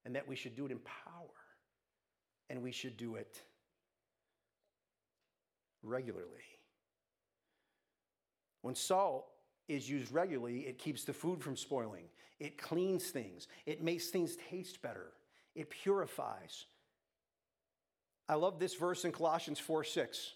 And 0.04 0.16
that 0.16 0.28
we 0.28 0.36
should 0.36 0.56
do 0.56 0.66
it 0.66 0.72
in 0.72 0.80
power. 0.80 1.30
And 2.50 2.64
we 2.64 2.72
should 2.72 2.98
do 2.98 3.18
it 3.18 3.40
regularly. 5.84 6.42
When 8.64 8.76
salt 8.76 9.28
is 9.68 9.90
used 9.90 10.12
regularly, 10.12 10.62
it 10.62 10.80
keeps 10.80 11.04
the 11.04 11.14
food 11.14 11.44
from 11.44 11.58
spoiling, 11.58 12.06
it 12.40 12.58
cleans 12.58 13.12
things, 13.12 13.48
it 13.66 13.84
makes 13.84 14.08
things 14.08 14.38
taste 14.50 14.82
better, 14.82 15.12
it 15.54 15.70
purifies. 15.70 16.66
I 18.28 18.36
love 18.36 18.60
this 18.60 18.74
verse 18.74 19.04
in 19.04 19.12
Colossians 19.12 19.60
4 19.60 19.84
6. 19.84 20.34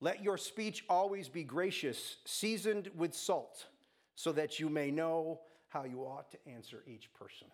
Let 0.00 0.22
your 0.22 0.36
speech 0.36 0.84
always 0.90 1.28
be 1.28 1.42
gracious, 1.42 2.16
seasoned 2.26 2.90
with 2.94 3.14
salt, 3.14 3.66
so 4.14 4.30
that 4.32 4.60
you 4.60 4.68
may 4.68 4.90
know 4.90 5.40
how 5.68 5.84
you 5.84 6.02
ought 6.02 6.30
to 6.32 6.48
answer 6.48 6.84
each 6.86 7.12
person. 7.14 7.48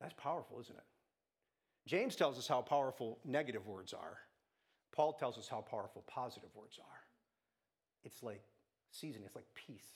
That's 0.00 0.14
powerful, 0.14 0.60
isn't 0.60 0.76
it? 0.76 0.84
James 1.86 2.14
tells 2.14 2.38
us 2.38 2.46
how 2.46 2.62
powerful 2.62 3.18
negative 3.24 3.66
words 3.66 3.92
are. 3.92 4.18
Paul 4.92 5.14
tells 5.14 5.36
us 5.36 5.48
how 5.48 5.62
powerful 5.62 6.04
positive 6.06 6.50
words 6.54 6.78
are. 6.78 7.05
It's 8.04 8.22
like 8.22 8.42
seasoning, 8.90 9.26
it's 9.26 9.36
like 9.36 9.46
peace, 9.54 9.88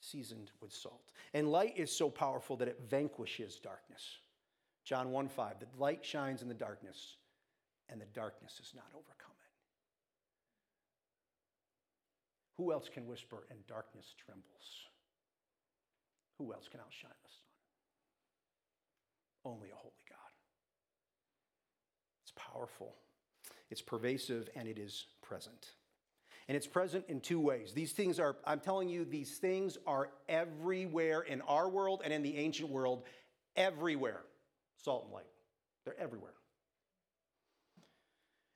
seasoned 0.00 0.50
with 0.60 0.72
salt. 0.72 1.10
And 1.34 1.50
light 1.50 1.74
is 1.76 1.90
so 1.90 2.10
powerful 2.10 2.56
that 2.56 2.68
it 2.68 2.80
vanquishes 2.88 3.56
darkness. 3.56 4.18
John 4.84 5.10
1 5.10 5.28
5, 5.28 5.60
the 5.60 5.66
light 5.78 6.04
shines 6.04 6.42
in 6.42 6.48
the 6.48 6.54
darkness, 6.54 7.16
and 7.88 8.00
the 8.00 8.06
darkness 8.06 8.54
has 8.58 8.74
not 8.74 8.86
overcome 8.92 9.30
it. 9.30 9.36
Who 12.56 12.72
else 12.72 12.88
can 12.92 13.06
whisper 13.06 13.46
and 13.50 13.64
darkness 13.66 14.14
trembles? 14.24 14.88
Who 16.38 16.52
else 16.52 16.68
can 16.68 16.80
outshine 16.80 17.10
the 17.22 17.30
sun? 17.30 17.38
Only 19.44 19.70
a 19.70 19.76
holy 19.76 19.92
God. 20.08 20.18
It's 22.24 22.32
powerful, 22.36 22.96
it's 23.70 23.82
pervasive, 23.82 24.48
and 24.56 24.68
it 24.68 24.78
is 24.78 25.06
present. 25.22 25.70
And 26.48 26.56
it's 26.56 26.66
present 26.66 27.04
in 27.08 27.20
two 27.20 27.40
ways. 27.40 27.72
These 27.72 27.92
things 27.92 28.18
are, 28.18 28.36
I'm 28.44 28.60
telling 28.60 28.88
you, 28.88 29.04
these 29.04 29.38
things 29.38 29.78
are 29.86 30.10
everywhere 30.28 31.20
in 31.20 31.40
our 31.42 31.68
world 31.68 32.02
and 32.04 32.12
in 32.12 32.22
the 32.22 32.36
ancient 32.36 32.68
world, 32.68 33.04
everywhere. 33.56 34.22
Salt 34.76 35.04
and 35.04 35.12
light. 35.12 35.26
They're 35.84 35.98
everywhere. 35.98 36.34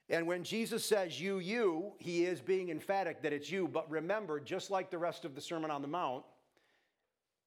And 0.08 0.26
when 0.26 0.44
Jesus 0.44 0.84
says 0.84 1.20
you, 1.20 1.38
you, 1.38 1.92
he 1.98 2.24
is 2.24 2.40
being 2.40 2.70
emphatic 2.70 3.22
that 3.22 3.32
it's 3.32 3.50
you. 3.50 3.66
But 3.66 3.90
remember, 3.90 4.38
just 4.38 4.70
like 4.70 4.90
the 4.90 4.98
rest 4.98 5.24
of 5.24 5.34
the 5.34 5.40
Sermon 5.40 5.70
on 5.70 5.82
the 5.82 5.88
Mount, 5.88 6.24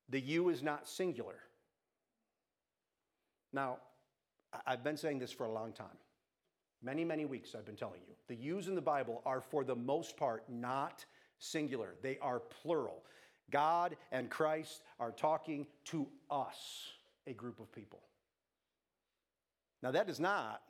the 0.09 0.19
you 0.19 0.49
is 0.49 0.61
not 0.61 0.87
singular. 0.87 1.37
Now, 3.53 3.77
I've 4.65 4.83
been 4.83 4.97
saying 4.97 5.19
this 5.19 5.31
for 5.31 5.45
a 5.45 5.51
long 5.51 5.71
time. 5.71 5.87
Many, 6.81 7.03
many 7.03 7.25
weeks 7.25 7.55
I've 7.55 7.65
been 7.65 7.75
telling 7.75 8.01
you. 8.07 8.13
The 8.27 8.35
yous 8.35 8.67
in 8.67 8.75
the 8.75 8.81
Bible 8.81 9.21
are, 9.25 9.41
for 9.41 9.63
the 9.63 9.75
most 9.75 10.15
part, 10.15 10.43
not 10.49 11.05
singular, 11.39 11.95
they 12.01 12.17
are 12.21 12.39
plural. 12.39 13.03
God 13.51 13.97
and 14.11 14.29
Christ 14.29 14.83
are 14.99 15.11
talking 15.11 15.65
to 15.85 16.07
us, 16.29 16.91
a 17.27 17.33
group 17.33 17.59
of 17.59 17.71
people. 17.71 18.01
Now, 19.81 19.91
that 19.91 20.07
does 20.07 20.19
not 20.19 20.61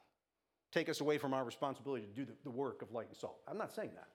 take 0.71 0.89
us 0.89 1.01
away 1.01 1.17
from 1.17 1.33
our 1.33 1.43
responsibility 1.43 2.05
to 2.05 2.13
do 2.13 2.25
the, 2.25 2.33
the 2.43 2.51
work 2.51 2.81
of 2.81 2.91
light 2.91 3.07
and 3.07 3.17
salt. 3.17 3.39
I'm 3.47 3.57
not 3.57 3.73
saying 3.73 3.91
that. 3.95 4.07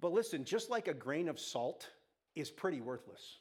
But 0.00 0.12
listen, 0.12 0.44
just 0.44 0.70
like 0.70 0.88
a 0.88 0.94
grain 0.94 1.28
of 1.28 1.38
salt 1.38 1.88
is 2.34 2.50
pretty 2.50 2.80
worthless. 2.80 3.38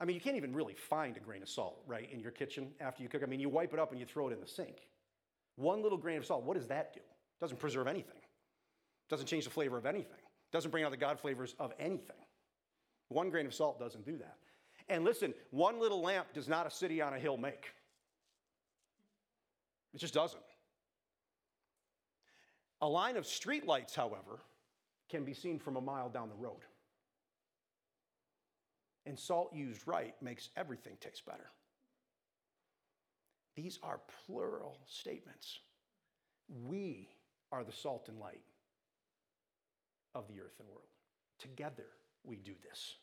I 0.00 0.04
mean, 0.04 0.14
you 0.14 0.20
can't 0.20 0.36
even 0.36 0.54
really 0.54 0.74
find 0.74 1.16
a 1.16 1.20
grain 1.20 1.42
of 1.42 1.48
salt, 1.48 1.82
right, 1.86 2.10
in 2.12 2.20
your 2.20 2.30
kitchen 2.30 2.68
after 2.80 3.02
you 3.02 3.08
cook. 3.08 3.22
I 3.22 3.26
mean, 3.26 3.40
you 3.40 3.48
wipe 3.48 3.72
it 3.72 3.78
up 3.78 3.92
and 3.92 4.00
you 4.00 4.06
throw 4.06 4.28
it 4.28 4.32
in 4.32 4.40
the 4.40 4.46
sink. 4.46 4.76
One 5.56 5.82
little 5.82 5.96
grain 5.96 6.18
of 6.18 6.26
salt, 6.26 6.44
what 6.44 6.56
does 6.56 6.66
that 6.66 6.92
do? 6.92 7.00
It 7.00 7.40
doesn't 7.40 7.58
preserve 7.58 7.86
anything. 7.86 8.18
It 8.18 9.10
doesn't 9.10 9.26
change 9.26 9.44
the 9.44 9.50
flavor 9.50 9.78
of 9.78 9.86
anything. 9.86 10.18
It 10.18 10.52
doesn't 10.52 10.70
bring 10.70 10.84
out 10.84 10.90
the 10.90 10.96
God 10.98 11.18
flavors 11.18 11.54
of 11.58 11.72
anything. 11.78 12.16
One 13.08 13.30
grain 13.30 13.46
of 13.46 13.54
salt 13.54 13.78
doesn't 13.78 14.04
do 14.04 14.18
that. 14.18 14.36
And 14.88 15.04
listen, 15.04 15.32
one 15.50 15.80
little 15.80 16.02
lamp 16.02 16.28
does 16.34 16.48
not 16.48 16.66
a 16.66 16.70
city 16.70 17.00
on 17.00 17.14
a 17.14 17.18
hill 17.18 17.36
make. 17.36 17.72
It 19.94 19.98
just 19.98 20.14
doesn't. 20.14 20.42
A 22.82 22.88
line 22.88 23.16
of 23.16 23.24
streetlights, 23.24 23.94
however, 23.94 24.40
can 25.08 25.24
be 25.24 25.32
seen 25.32 25.58
from 25.58 25.76
a 25.76 25.80
mile 25.80 26.10
down 26.10 26.28
the 26.28 26.34
road. 26.34 26.60
And 29.06 29.18
salt 29.18 29.54
used 29.54 29.86
right 29.86 30.14
makes 30.20 30.50
everything 30.56 30.96
taste 31.00 31.24
better. 31.24 31.50
These 33.54 33.78
are 33.82 34.00
plural 34.26 34.78
statements. 34.86 35.60
We 36.68 37.08
are 37.50 37.64
the 37.64 37.72
salt 37.72 38.08
and 38.08 38.18
light 38.18 38.42
of 40.14 40.28
the 40.28 40.40
earth 40.40 40.58
and 40.58 40.68
world. 40.68 40.88
Together 41.38 41.86
we 42.24 42.36
do 42.36 42.52
this. 42.68 42.96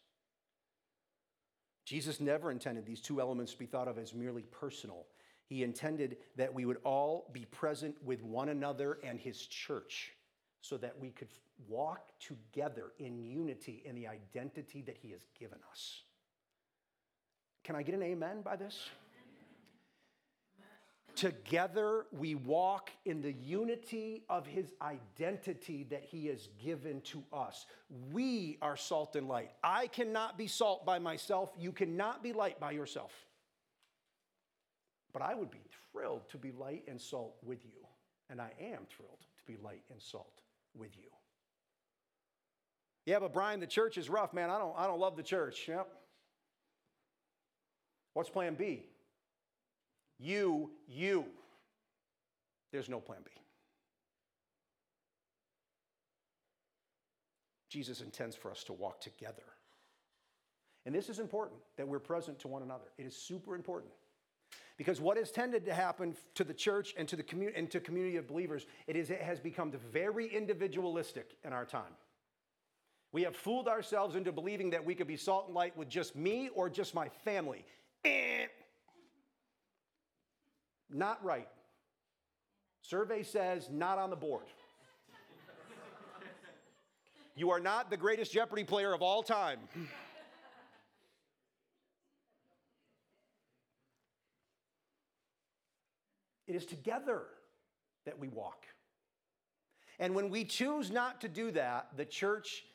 Jesus 1.86 2.20
never 2.20 2.52
intended 2.52 2.86
these 2.86 3.02
two 3.02 3.20
elements 3.20 3.54
to 3.54 3.60
be 3.60 3.66
thought 3.66 3.88
of 3.88 3.98
as 3.98 4.14
merely 4.14 4.44
personal 4.44 5.06
he 5.46 5.64
intended 5.64 6.18
that 6.36 6.54
we 6.54 6.66
would 6.66 6.80
all 6.84 7.30
be 7.32 7.46
present 7.46 7.96
with 8.04 8.24
one 8.24 8.50
another 8.50 9.00
and 9.04 9.20
his 9.20 9.46
church 9.46 10.14
so 10.64 10.78
that 10.78 10.98
we 10.98 11.10
could 11.10 11.28
walk 11.68 12.14
together 12.20 12.94
in 12.98 13.20
unity 13.22 13.84
in 13.86 13.96
the 13.96 14.08
identity 14.08 14.82
that 14.82 14.98
he 14.98 15.12
has 15.12 15.26
given 15.38 15.60
us. 15.70 16.04
Can 17.66 17.76
I 17.76 17.84
get 17.84 17.94
an 17.94 18.02
amen 18.02 18.42
by 18.44 18.56
this? 18.56 18.90
Together 21.16 22.06
we 22.14 22.36
walk 22.36 22.92
in 23.06 23.22
the 23.22 23.34
unity 23.34 24.24
of 24.30 24.48
his 24.48 24.72
identity 24.82 25.86
that 25.90 26.04
he 26.04 26.28
has 26.28 26.48
given 26.64 27.02
to 27.02 27.22
us. 27.34 27.66
We 28.14 28.58
are 28.62 28.78
salt 28.78 29.18
and 29.18 29.28
light. 29.28 29.52
I 29.64 29.88
cannot 29.88 30.38
be 30.38 30.48
salt 30.48 30.86
by 30.86 30.98
myself. 30.98 31.52
You 31.60 31.74
cannot 31.74 32.24
be 32.24 32.32
light 32.32 32.60
by 32.60 32.72
yourself. 32.72 33.12
But 35.12 35.22
I 35.22 35.36
would 35.36 35.52
be 35.52 35.62
thrilled 35.92 36.28
to 36.30 36.38
be 36.38 36.54
light 36.54 36.84
and 36.88 37.00
salt 37.00 37.36
with 37.44 37.66
you. 37.66 37.86
And 38.30 38.42
I 38.42 38.52
am 38.60 38.88
thrilled 38.90 39.20
to 39.20 39.44
be 39.46 39.62
light 39.62 39.84
and 39.92 40.02
salt 40.02 40.40
with 40.78 40.96
you. 40.98 41.10
Yeah, 43.06 43.20
but 43.20 43.34
Brian, 43.34 43.60
the 43.60 43.68
church 43.68 43.98
is 43.98 44.10
rough, 44.10 44.34
man. 44.34 44.50
I 44.50 44.58
don't, 44.58 44.74
I 44.78 44.88
don't 44.88 45.00
love 45.00 45.18
the 45.18 45.24
church. 45.24 45.66
Yep. 45.68 45.88
What's 48.14 48.30
plan 48.30 48.56
B? 48.56 48.86
You, 50.20 50.72
you. 50.88 51.26
There's 52.72 52.90
no 52.90 53.00
plan 53.00 53.20
B. 53.26 53.32
Jesus 57.70 58.02
intends 58.02 58.36
for 58.36 58.52
us 58.52 58.64
to 58.66 58.74
walk 58.74 59.02
together. 59.02 59.44
And 60.86 60.94
this 60.94 61.10
is 61.10 61.20
important 61.20 61.60
that 61.78 61.88
we're 61.88 62.00
present 62.00 62.40
to 62.40 62.48
one 62.48 62.62
another. 62.62 62.86
It 62.98 63.06
is 63.06 63.16
super 63.16 63.56
important. 63.56 63.92
Because 64.84 65.00
what 65.00 65.16
has 65.16 65.32
tended 65.32 65.64
to 65.68 65.74
happen 65.74 66.14
to 66.36 66.44
the 66.44 66.54
church 66.54 66.94
and 66.98 67.08
to 67.08 67.16
the 67.16 67.24
community 67.24 67.58
and 67.58 67.72
to 67.72 67.80
community 67.80 68.18
of 68.18 68.28
believers, 68.28 68.66
it, 68.86 68.98
is, 68.98 69.12
it 69.12 69.22
has 69.22 69.40
become 69.40 69.72
very 69.94 70.28
individualistic 70.28 71.38
in 71.46 71.54
our 71.54 71.64
time. 71.64 71.94
We 73.14 73.22
have 73.24 73.34
fooled 73.34 73.70
ourselves 73.70 74.18
into 74.18 74.34
believing 74.34 74.72
that 74.72 74.84
we 74.84 74.94
could 74.94 75.08
be 75.08 75.16
salt 75.16 75.46
and 75.46 75.56
light 75.56 75.78
with 75.78 75.88
just 75.88 76.18
me 76.18 76.50
or 76.54 76.70
just 76.70 76.94
my 76.94 77.08
family. 77.24 77.64
Eh. 78.04 78.48
Not 80.90 81.24
right. 81.24 81.48
Survey 82.82 83.24
says 83.24 83.70
not 83.72 83.98
on 83.98 84.10
the 84.10 84.18
board. 84.18 84.48
you 87.38 87.52
are 87.52 87.62
not 87.62 87.90
the 87.90 87.96
greatest 87.96 88.34
Jeopardy 88.34 88.66
player 88.66 88.94
of 88.94 89.02
all 89.02 89.24
time. 89.24 89.60
It 96.48 96.56
is 96.56 96.66
together 96.66 97.24
that 98.06 98.20
we 98.20 98.28
walk. 98.28 98.66
And 100.00 100.16
when 100.16 100.30
we 100.30 100.44
choose 100.44 100.92
not 100.92 101.22
to 101.22 101.30
do 101.30 101.52
that, 101.52 101.90
the 101.96 102.06
church 102.06 102.66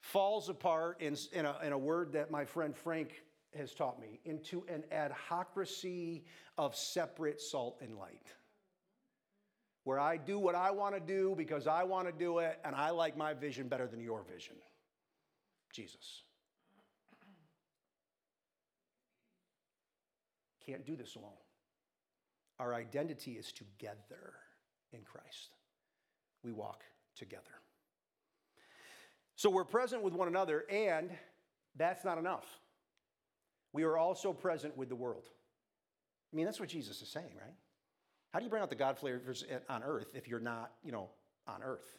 falls 0.00 0.48
apart 0.48 1.00
in, 1.00 1.16
in, 1.32 1.44
a, 1.44 1.56
in 1.62 1.72
a 1.72 1.78
word 1.78 2.12
that 2.12 2.30
my 2.30 2.44
friend 2.44 2.74
Frank 2.74 3.22
has 3.56 3.74
taught 3.74 4.00
me 4.00 4.20
into 4.24 4.64
an 4.68 4.84
adhocracy 4.92 6.24
of 6.56 6.76
separate 6.76 7.40
salt 7.40 7.78
and 7.80 7.96
light. 7.96 8.32
Where 9.84 9.98
I 9.98 10.18
do 10.18 10.38
what 10.38 10.54
I 10.54 10.70
want 10.70 10.94
to 10.94 11.00
do 11.00 11.34
because 11.36 11.66
I 11.66 11.82
want 11.82 12.06
to 12.06 12.12
do 12.12 12.38
it 12.38 12.58
and 12.64 12.76
I 12.76 12.90
like 12.90 13.16
my 13.16 13.34
vision 13.34 13.68
better 13.68 13.86
than 13.86 14.00
your 14.00 14.22
vision. 14.22 14.56
Jesus. 15.72 16.22
Can't 20.66 20.84
do 20.84 20.94
this 20.94 21.14
alone. 21.14 21.32
Our 22.58 22.74
identity 22.74 23.32
is 23.32 23.52
together 23.52 24.34
in 24.92 25.00
Christ. 25.02 25.56
We 26.42 26.52
walk 26.52 26.82
together. 27.16 27.42
So 29.36 29.50
we're 29.50 29.64
present 29.64 30.02
with 30.02 30.14
one 30.14 30.28
another, 30.28 30.64
and 30.68 31.10
that's 31.76 32.04
not 32.04 32.18
enough. 32.18 32.46
We 33.72 33.84
are 33.84 33.96
also 33.96 34.32
present 34.32 34.76
with 34.76 34.88
the 34.88 34.96
world. 34.96 35.28
I 36.32 36.36
mean, 36.36 36.44
that's 36.44 36.58
what 36.58 36.68
Jesus 36.68 37.00
is 37.00 37.08
saying, 37.08 37.30
right? 37.40 37.54
How 38.32 38.40
do 38.40 38.44
you 38.44 38.50
bring 38.50 38.62
out 38.62 38.68
the 38.68 38.76
God 38.76 38.98
flavors 38.98 39.44
on 39.68 39.82
earth 39.82 40.08
if 40.14 40.28
you're 40.28 40.40
not, 40.40 40.72
you 40.82 40.92
know, 40.92 41.08
on 41.46 41.62
earth? 41.62 41.96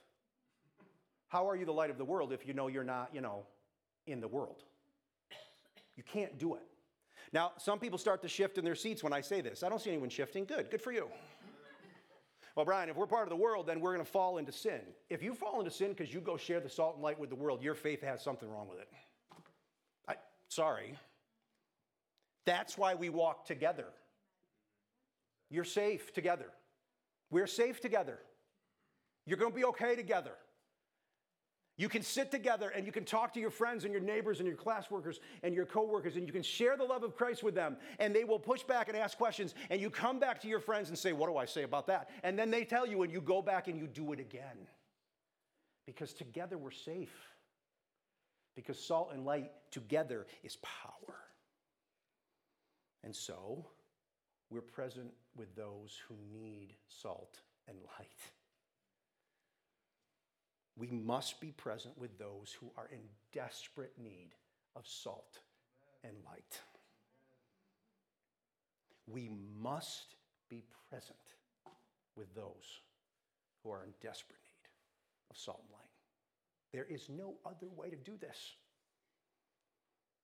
How 1.29 1.47
are 1.47 1.55
you 1.55 1.65
the 1.65 1.71
light 1.71 1.89
of 1.89 1.97
the 1.97 2.05
world 2.05 2.33
if 2.33 2.45
you 2.45 2.53
know 2.53 2.67
you're 2.67 2.83
not, 2.83 3.09
you 3.13 3.21
know, 3.21 3.45
in 4.05 4.19
the 4.19 4.27
world? 4.27 4.63
You 5.95 6.03
can't 6.03 6.37
do 6.37 6.55
it. 6.55 6.61
Now, 7.31 7.51
some 7.57 7.79
people 7.79 7.99
start 7.99 8.21
to 8.23 8.27
shift 8.27 8.57
in 8.57 8.65
their 8.65 8.75
seats 8.75 9.03
when 9.03 9.13
I 9.13 9.21
say 9.21 9.41
this. 9.41 9.61
I 9.61 9.69
don't 9.69 9.79
see 9.79 9.91
anyone 9.91 10.09
shifting. 10.09 10.45
Good, 10.45 10.71
good 10.71 10.81
for 10.81 10.91
you. 10.91 11.07
Well, 12.55 12.65
Brian, 12.65 12.89
if 12.89 12.95
we're 12.95 13.07
part 13.07 13.23
of 13.23 13.29
the 13.29 13.35
world, 13.35 13.67
then 13.67 13.79
we're 13.79 13.93
going 13.93 14.05
to 14.05 14.11
fall 14.11 14.37
into 14.37 14.51
sin. 14.51 14.81
If 15.09 15.21
you 15.21 15.33
fall 15.33 15.59
into 15.59 15.71
sin 15.71 15.89
because 15.89 16.13
you 16.13 16.19
go 16.19 16.35
share 16.35 16.59
the 16.59 16.69
salt 16.69 16.95
and 16.95 17.03
light 17.03 17.19
with 17.19 17.29
the 17.29 17.35
world, 17.35 17.61
your 17.61 17.75
faith 17.75 18.01
has 18.01 18.23
something 18.23 18.49
wrong 18.49 18.67
with 18.67 18.79
it. 18.79 18.89
I, 20.07 20.15
sorry. 20.49 20.95
That's 22.45 22.77
why 22.77 22.95
we 22.95 23.09
walk 23.09 23.45
together. 23.45 23.85
You're 25.49 25.63
safe 25.63 26.11
together. 26.13 26.47
We're 27.29 27.47
safe 27.47 27.79
together. 27.79 28.19
You're 29.25 29.37
going 29.37 29.51
to 29.51 29.57
be 29.57 29.65
okay 29.65 29.95
together. 29.95 30.33
You 31.79 31.87
can 31.87 32.03
sit 32.03 32.29
together 32.29 32.73
and 32.75 32.85
you 32.85 32.91
can 32.91 33.05
talk 33.05 33.33
to 33.35 33.39
your 33.39 33.49
friends 33.49 33.85
and 33.85 33.93
your 33.93 34.01
neighbors 34.01 34.39
and 34.39 34.47
your 34.47 34.57
class 34.57 34.91
workers 34.91 35.21
and 35.43 35.55
your 35.55 35.65
coworkers 35.65 36.17
and 36.17 36.27
you 36.27 36.33
can 36.33 36.43
share 36.43 36.75
the 36.75 36.83
love 36.83 37.03
of 37.03 37.15
Christ 37.15 37.41
with 37.41 37.55
them 37.55 37.77
and 37.99 38.13
they 38.13 38.25
will 38.25 38.37
push 38.37 38.63
back 38.63 38.89
and 38.89 38.97
ask 38.97 39.17
questions 39.17 39.55
and 39.69 39.79
you 39.79 39.89
come 39.89 40.19
back 40.19 40.41
to 40.41 40.49
your 40.49 40.59
friends 40.59 40.89
and 40.89 40.97
say, 40.97 41.13
"What 41.13 41.29
do 41.29 41.37
I 41.37 41.45
say 41.45 41.63
about 41.63 41.87
that?" 41.87 42.09
And 42.21 42.37
then 42.37 42.51
they 42.51 42.65
tell 42.65 42.85
you 42.85 43.03
and 43.03 43.13
you 43.13 43.21
go 43.21 43.41
back 43.41 43.69
and 43.69 43.79
you 43.79 43.87
do 43.87 44.11
it 44.11 44.19
again. 44.19 44.67
Because 45.85 46.13
together 46.13 46.57
we're 46.57 46.69
safe. 46.69 47.15
Because 48.55 48.77
salt 48.77 49.11
and 49.13 49.23
light 49.23 49.49
together 49.71 50.27
is 50.43 50.57
power. 50.57 51.15
And 53.05 53.15
so, 53.15 53.65
we're 54.49 54.59
present 54.59 55.13
with 55.37 55.55
those 55.55 55.97
who 56.09 56.15
need 56.29 56.75
salt 56.89 57.39
and 57.69 57.77
light. 57.97 58.31
We 60.79 60.87
must 60.91 61.41
be 61.41 61.51
present 61.51 61.97
with 61.97 62.17
those 62.17 62.55
who 62.57 62.71
are 62.77 62.87
in 62.89 63.01
desperate 63.33 63.91
need 64.01 64.29
of 64.77 64.87
salt 64.87 65.39
and 66.05 66.13
light. 66.25 66.61
We 69.05 69.29
must 69.61 70.15
be 70.49 70.63
present 70.89 71.17
with 72.15 72.33
those 72.33 72.79
who 73.61 73.71
are 73.71 73.83
in 73.83 73.89
desperate 74.01 74.39
need 74.45 74.69
of 75.29 75.37
salt 75.37 75.59
and 75.65 75.73
light. 75.73 75.89
There 76.71 76.85
is 76.89 77.09
no 77.09 77.33
other 77.45 77.67
way 77.75 77.89
to 77.89 77.97
do 77.97 78.15
this 78.17 78.55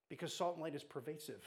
because 0.07 0.33
salt 0.33 0.53
and 0.53 0.63
light 0.63 0.75
is 0.75 0.83
pervasive. 0.83 1.43